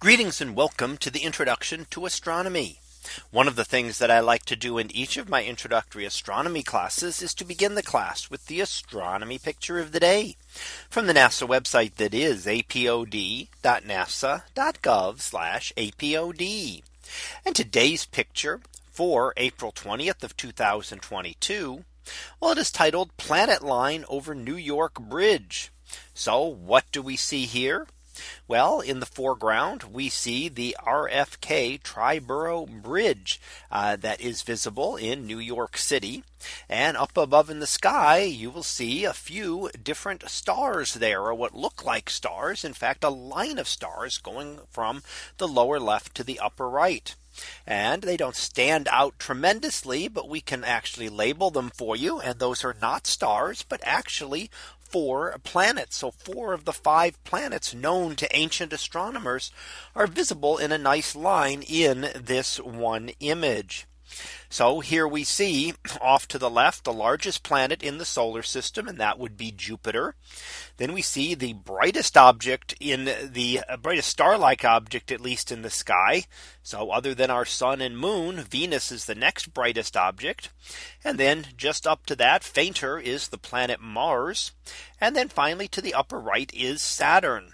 Greetings 0.00 0.40
and 0.40 0.54
welcome 0.54 0.96
to 0.98 1.10
the 1.10 1.24
introduction 1.24 1.84
to 1.90 2.06
astronomy. 2.06 2.78
One 3.32 3.48
of 3.48 3.56
the 3.56 3.64
things 3.64 3.98
that 3.98 4.12
I 4.12 4.20
like 4.20 4.44
to 4.44 4.54
do 4.54 4.78
in 4.78 4.94
each 4.94 5.16
of 5.16 5.28
my 5.28 5.42
introductory 5.42 6.04
astronomy 6.04 6.62
classes 6.62 7.20
is 7.20 7.34
to 7.34 7.44
begin 7.44 7.74
the 7.74 7.82
class 7.82 8.30
with 8.30 8.46
the 8.46 8.60
astronomy 8.60 9.40
picture 9.40 9.80
of 9.80 9.90
the 9.90 9.98
day 9.98 10.36
from 10.88 11.08
the 11.08 11.14
NASA 11.14 11.48
website 11.48 11.96
that 11.96 12.14
is 12.14 12.46
apod.nasa.gov 12.46 13.48
apod. 15.76 16.82
And 17.44 17.56
today's 17.56 18.06
picture 18.06 18.60
for 18.92 19.34
April 19.36 19.72
20th 19.72 20.22
of 20.22 20.36
2022. 20.36 21.84
Well, 22.38 22.52
it 22.52 22.58
is 22.58 22.70
titled 22.70 23.16
Planet 23.16 23.64
Line 23.64 24.04
over 24.08 24.32
New 24.32 24.54
York 24.54 25.00
Bridge. 25.00 25.72
So 26.14 26.44
what 26.44 26.84
do 26.92 27.02
we 27.02 27.16
see 27.16 27.46
here? 27.46 27.88
Well, 28.46 28.80
in 28.80 29.00
the 29.00 29.06
foreground, 29.06 29.84
we 29.84 30.08
see 30.08 30.48
the 30.48 30.76
RFK 30.80 31.82
Triborough 31.82 32.82
Bridge 32.82 33.40
uh, 33.70 33.96
that 33.96 34.20
is 34.20 34.42
visible 34.42 34.96
in 34.96 35.26
New 35.26 35.38
York 35.38 35.76
City. 35.76 36.24
And 36.68 36.96
up 36.96 37.16
above 37.16 37.50
in 37.50 37.60
the 37.60 37.66
sky, 37.66 38.18
you 38.20 38.50
will 38.50 38.62
see 38.62 39.04
a 39.04 39.12
few 39.12 39.70
different 39.82 40.28
stars 40.28 40.94
there, 40.94 41.22
or 41.22 41.34
what 41.34 41.54
look 41.54 41.84
like 41.84 42.08
stars. 42.10 42.64
In 42.64 42.74
fact, 42.74 43.04
a 43.04 43.10
line 43.10 43.58
of 43.58 43.68
stars 43.68 44.18
going 44.18 44.60
from 44.70 45.02
the 45.38 45.48
lower 45.48 45.80
left 45.80 46.14
to 46.14 46.24
the 46.24 46.38
upper 46.38 46.68
right 46.68 47.14
and 47.66 48.02
they 48.02 48.16
don't 48.16 48.36
stand 48.36 48.88
out 48.90 49.18
tremendously, 49.18 50.08
but 50.08 50.28
we 50.28 50.40
can 50.40 50.64
actually 50.64 51.08
label 51.08 51.50
them 51.50 51.70
for 51.70 51.96
you. 51.96 52.20
And 52.20 52.38
those 52.38 52.64
are 52.64 52.76
not 52.80 53.06
stars, 53.06 53.64
but 53.68 53.80
actually 53.82 54.50
four 54.78 55.36
planets. 55.42 55.96
So 55.96 56.10
four 56.10 56.52
of 56.52 56.64
the 56.64 56.72
five 56.72 57.22
planets 57.24 57.74
known 57.74 58.16
to 58.16 58.36
ancient 58.36 58.72
astronomers 58.72 59.50
are 59.94 60.06
visible 60.06 60.58
in 60.58 60.72
a 60.72 60.78
nice 60.78 61.16
line 61.16 61.62
in 61.62 62.10
this 62.14 62.58
one 62.58 63.10
image. 63.20 63.87
So 64.48 64.80
here 64.80 65.06
we 65.06 65.24
see 65.24 65.74
off 66.00 66.26
to 66.28 66.38
the 66.38 66.50
left 66.50 66.84
the 66.84 66.92
largest 66.92 67.42
planet 67.42 67.82
in 67.82 67.98
the 67.98 68.04
solar 68.04 68.42
system 68.42 68.88
and 68.88 68.98
that 68.98 69.18
would 69.18 69.36
be 69.36 69.52
Jupiter. 69.52 70.14
Then 70.78 70.92
we 70.92 71.02
see 71.02 71.34
the 71.34 71.52
brightest 71.52 72.16
object 72.16 72.74
in 72.80 73.04
the 73.04 73.60
uh, 73.68 73.76
brightest 73.76 74.08
star 74.08 74.38
like 74.38 74.64
object 74.64 75.12
at 75.12 75.20
least 75.20 75.52
in 75.52 75.62
the 75.62 75.70
sky. 75.70 76.24
So 76.62 76.90
other 76.90 77.14
than 77.14 77.30
our 77.30 77.44
sun 77.44 77.80
and 77.80 77.98
moon 77.98 78.36
Venus 78.36 78.90
is 78.90 79.04
the 79.04 79.14
next 79.14 79.52
brightest 79.52 79.96
object. 79.96 80.50
And 81.04 81.18
then 81.18 81.48
just 81.56 81.86
up 81.86 82.06
to 82.06 82.16
that 82.16 82.44
fainter 82.44 82.98
is 82.98 83.28
the 83.28 83.38
planet 83.38 83.80
Mars. 83.80 84.52
And 85.00 85.14
then 85.14 85.28
finally 85.28 85.68
to 85.68 85.80
the 85.80 85.94
upper 85.94 86.18
right 86.18 86.50
is 86.54 86.82
Saturn. 86.82 87.52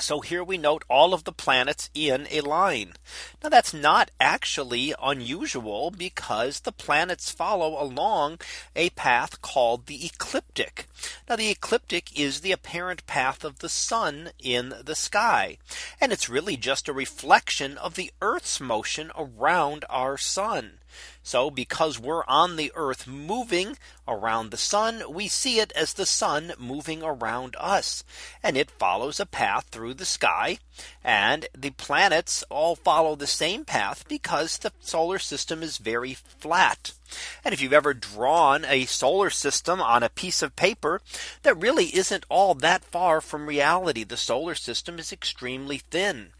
So 0.00 0.20
here 0.20 0.44
we 0.44 0.58
note 0.58 0.84
all 0.88 1.12
of 1.12 1.24
the 1.24 1.32
planets 1.32 1.90
in 1.92 2.28
a 2.30 2.40
line. 2.40 2.94
Now 3.42 3.48
that's 3.48 3.74
not 3.74 4.10
actually 4.20 4.94
unusual 5.02 5.90
because 5.90 6.60
the 6.60 6.72
planets 6.72 7.30
follow 7.30 7.82
along 7.82 8.38
a 8.76 8.90
path 8.90 9.42
called 9.42 9.86
the 9.86 10.06
ecliptic. 10.06 10.86
Now 11.28 11.36
the 11.36 11.50
ecliptic 11.50 12.18
is 12.18 12.40
the 12.40 12.52
apparent 12.52 13.06
path 13.06 13.44
of 13.44 13.58
the 13.58 13.68
sun 13.68 14.30
in 14.38 14.74
the 14.84 14.94
sky. 14.94 15.58
And 16.00 16.12
it's 16.12 16.28
really 16.28 16.56
just 16.56 16.88
a 16.88 16.92
reflection 16.92 17.76
of 17.78 17.94
the 17.94 18.12
Earth's 18.22 18.60
motion 18.60 19.10
around 19.16 19.84
our 19.90 20.16
sun. 20.16 20.78
So 21.22 21.50
because 21.50 21.98
we're 21.98 22.24
on 22.26 22.56
the 22.56 22.72
earth 22.74 23.06
moving 23.06 23.76
around 24.06 24.50
the 24.50 24.56
sun, 24.56 25.02
we 25.10 25.28
see 25.28 25.60
it 25.60 25.72
as 25.72 25.92
the 25.92 26.06
sun 26.06 26.52
moving 26.58 27.02
around 27.02 27.54
us. 27.58 28.02
And 28.42 28.56
it 28.56 28.70
follows 28.70 29.20
a 29.20 29.26
path 29.26 29.66
through 29.70 29.94
the 29.94 30.04
sky. 30.04 30.58
And 31.04 31.46
the 31.56 31.70
planets 31.70 32.44
all 32.48 32.76
follow 32.76 33.14
the 33.14 33.26
same 33.26 33.64
path 33.64 34.06
because 34.08 34.58
the 34.58 34.72
solar 34.80 35.18
system 35.18 35.62
is 35.62 35.78
very 35.78 36.14
flat. 36.14 36.92
And 37.44 37.52
if 37.52 37.60
you've 37.60 37.72
ever 37.72 37.94
drawn 37.94 38.64
a 38.64 38.86
solar 38.86 39.30
system 39.30 39.80
on 39.80 40.02
a 40.02 40.08
piece 40.08 40.42
of 40.42 40.56
paper, 40.56 41.00
that 41.42 41.56
really 41.56 41.94
isn't 41.96 42.26
all 42.28 42.54
that 42.54 42.84
far 42.84 43.20
from 43.20 43.46
reality. 43.46 44.04
The 44.04 44.16
solar 44.16 44.54
system 44.54 44.98
is 44.98 45.12
extremely 45.12 45.78
thin. 45.78 46.32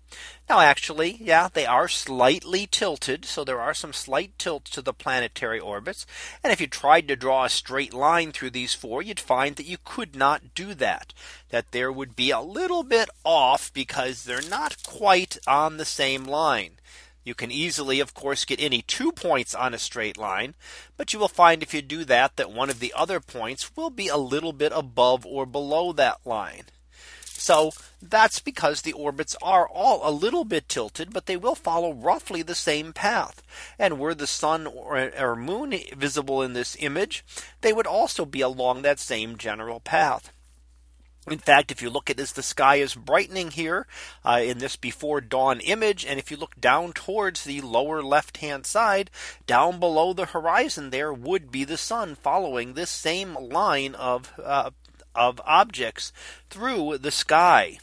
Now 0.49 0.61
actually, 0.61 1.19
yeah, 1.21 1.49
they 1.53 1.67
are 1.67 1.89
slightly 1.89 2.67
tilted. 2.71 3.25
So 3.25 3.45
there 3.45 3.61
are 3.61 3.75
some 3.75 3.93
slight 3.93 4.33
tilts 4.39 4.71
to 4.73 4.83
the 4.83 4.93
planetary 4.93 5.61
orbits. 5.61 6.07
And 6.43 6.53
if 6.53 6.61
you 6.61 6.67
tried 6.67 7.09
to 7.09 7.17
draw 7.17 7.45
a 7.45 7.51
straight 7.51 7.93
line 7.93 8.33
through 8.33 8.51
these 8.51 8.75
four, 8.75 9.03
you'd 9.03 9.21
find 9.21 9.57
that 9.57 9.67
you 9.67 9.77
could 9.85 10.17
not 10.17 10.55
do 10.55 10.75
that. 10.75 11.13
That 11.51 11.73
there 11.73 11.93
would 11.93 12.17
be 12.17 12.31
a 12.31 12.41
little 12.41 12.83
bit 12.83 13.11
off 13.25 13.73
because 13.73 14.25
they're 14.25 14.41
not 14.41 14.83
quite 14.87 15.37
on 15.47 15.77
the 15.77 15.85
same 15.85 16.25
line. 16.25 16.73
You 17.25 17.35
can 17.35 17.51
easily, 17.51 18.01
of 18.01 18.15
course, 18.15 18.47
get 18.47 18.59
any 18.59 18.81
two 18.81 19.13
points 19.13 19.55
on 19.55 19.75
a 19.75 19.79
straight 19.79 20.17
line. 20.17 20.55
But 20.97 21.13
you 21.13 21.19
will 21.19 21.29
find 21.29 21.63
if 21.63 21.75
you 21.75 21.83
do 21.83 22.05
that, 22.07 22.37
that 22.37 22.51
one 22.51 22.71
of 22.71 22.81
the 22.81 22.95
other 22.97 23.21
points 23.21 23.77
will 23.77 23.91
be 23.91 24.09
a 24.09 24.17
little 24.17 24.55
bit 24.55 24.73
above 24.75 25.27
or 25.27 25.45
below 25.45 25.93
that 25.93 26.21
line. 26.25 26.65
So 27.39 27.71
that's 28.03 28.41
because 28.41 28.83
the 28.83 28.93
orbits 28.93 29.37
are 29.41 29.69
all 29.69 30.01
a 30.03 30.11
little 30.11 30.45
bit 30.45 30.69
tilted, 30.69 31.13
but 31.13 31.27
they 31.27 31.37
will 31.37 31.55
follow 31.55 31.93
roughly 31.93 32.43
the 32.43 32.55
same 32.55 32.93
path. 32.93 33.43
And 33.79 33.99
were 33.99 34.15
the 34.15 34.27
sun 34.27 34.67
or, 34.67 35.13
or 35.17 35.37
moon 35.37 35.79
visible 35.97 36.43
in 36.43 36.53
this 36.53 36.77
image, 36.81 37.25
they 37.61 37.73
would 37.73 37.87
also 37.87 38.25
be 38.25 38.41
along 38.41 38.83
that 38.83 38.99
same 38.99 39.39
general 39.39 39.81
path. 39.81 40.33
In 41.31 41.39
fact, 41.39 41.71
if 41.71 41.83
you 41.83 41.91
look 41.91 42.09
at 42.09 42.19
as 42.19 42.33
the 42.33 42.43
sky 42.43 42.77
is 42.77 42.95
brightening 42.95 43.51
here 43.51 43.87
uh, 44.25 44.41
in 44.43 44.59
this 44.59 44.77
before 44.77 45.21
dawn 45.21 45.61
image, 45.61 46.07
and 46.07 46.19
if 46.19 46.31
you 46.31 46.37
look 46.37 46.59
down 46.59 46.93
towards 46.93 47.45
the 47.45 47.61
lower 47.61 48.03
left 48.03 48.39
hand 48.39 48.65
side, 48.65 49.11
down 49.47 49.79
below 49.79 50.13
the 50.13 50.27
horizon, 50.27 50.91
there 50.91 51.13
would 51.13 51.51
be 51.51 51.65
the 51.65 51.77
sun 51.77 52.15
following 52.15 52.73
this 52.73 52.91
same 52.91 53.35
line 53.35 53.95
of 53.95 54.33
uh, 54.43 54.71
of 55.19 55.41
objects 55.45 56.13
through 56.49 56.99
the 56.99 57.11
sky. 57.11 57.79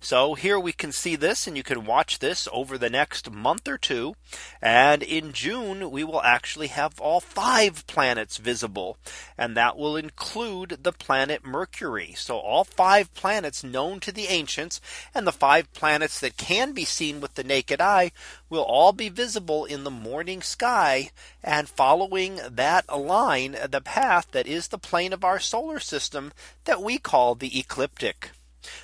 So 0.00 0.34
here 0.34 0.58
we 0.58 0.72
can 0.72 0.92
see 0.92 1.16
this 1.16 1.46
and 1.46 1.56
you 1.56 1.62
can 1.62 1.84
watch 1.84 2.18
this 2.18 2.48
over 2.52 2.78
the 2.78 2.90
next 2.90 3.30
month 3.30 3.66
or 3.68 3.78
two. 3.78 4.14
And 4.62 5.02
in 5.02 5.32
June, 5.32 5.90
we 5.90 6.04
will 6.04 6.22
actually 6.22 6.68
have 6.68 7.00
all 7.00 7.20
five 7.20 7.86
planets 7.86 8.36
visible. 8.36 8.98
And 9.36 9.56
that 9.56 9.76
will 9.76 9.96
include 9.96 10.78
the 10.82 10.92
planet 10.92 11.44
Mercury. 11.44 12.14
So 12.16 12.38
all 12.38 12.64
five 12.64 13.12
planets 13.14 13.64
known 13.64 14.00
to 14.00 14.12
the 14.12 14.26
ancients 14.26 14.80
and 15.14 15.26
the 15.26 15.32
five 15.32 15.72
planets 15.72 16.20
that 16.20 16.36
can 16.36 16.72
be 16.72 16.84
seen 16.84 17.20
with 17.20 17.34
the 17.34 17.44
naked 17.44 17.80
eye 17.80 18.12
will 18.48 18.62
all 18.62 18.92
be 18.92 19.08
visible 19.08 19.64
in 19.64 19.84
the 19.84 19.90
morning 19.90 20.42
sky 20.42 21.10
and 21.42 21.68
following 21.68 22.40
that 22.48 22.84
line 22.96 23.56
the 23.68 23.80
path 23.80 24.30
that 24.32 24.46
is 24.46 24.68
the 24.68 24.78
plane 24.78 25.12
of 25.12 25.24
our 25.24 25.40
solar 25.40 25.80
system 25.80 26.32
that 26.64 26.82
we 26.82 26.98
call 26.98 27.34
the 27.34 27.58
ecliptic. 27.58 28.30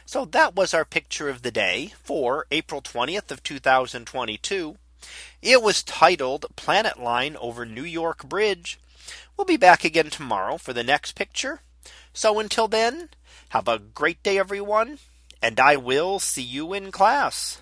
So 0.06 0.24
that 0.26 0.54
was 0.54 0.74
our 0.74 0.84
picture 0.84 1.28
of 1.28 1.42
the 1.42 1.50
day 1.50 1.92
for 2.02 2.46
April 2.50 2.82
20th 2.82 3.30
of 3.30 3.42
2022. 3.42 4.76
It 5.40 5.62
was 5.62 5.82
titled 5.82 6.46
Planet 6.56 7.00
Line 7.00 7.36
over 7.36 7.66
New 7.66 7.84
York 7.84 8.24
Bridge. 8.28 8.78
We'll 9.36 9.44
be 9.44 9.56
back 9.56 9.84
again 9.84 10.10
tomorrow 10.10 10.58
for 10.58 10.72
the 10.72 10.84
next 10.84 11.12
picture. 11.12 11.60
So 12.12 12.38
until 12.38 12.68
then, 12.68 13.08
have 13.50 13.68
a 13.68 13.78
great 13.78 14.22
day, 14.22 14.38
everyone, 14.38 14.98
and 15.42 15.58
I 15.58 15.76
will 15.76 16.20
see 16.20 16.42
you 16.42 16.72
in 16.72 16.92
class. 16.92 17.58